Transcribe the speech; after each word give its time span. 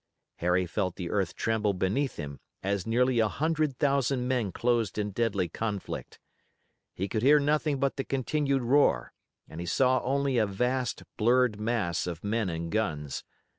Harry 0.37 0.65
felt 0.65 0.95
the 0.95 1.11
earth 1.11 1.35
tremble 1.35 1.75
beneath 1.75 2.15
him 2.15 2.39
as 2.63 2.87
nearly 2.87 3.19
a 3.19 3.27
hundred 3.27 3.77
thousand 3.77 4.27
men 4.27 4.51
closed 4.51 4.97
in 4.97 5.11
deadly 5.11 5.47
conflict. 5.47 6.17
He 6.95 7.07
could 7.07 7.21
hear 7.21 7.39
nothing 7.39 7.79
but 7.79 7.97
the 7.97 8.03
continued 8.03 8.63
roar, 8.63 9.13
and 9.47 9.59
he 9.59 9.67
saw 9.67 10.01
only 10.01 10.39
a 10.39 10.47
vast, 10.47 11.03
blurred 11.17 11.59
mass 11.59 12.07
of 12.07 12.23
men 12.23 12.49
and 12.49 12.71
guns. 12.71 13.23